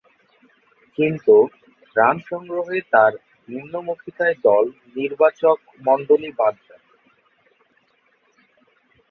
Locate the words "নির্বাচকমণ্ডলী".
4.95-6.29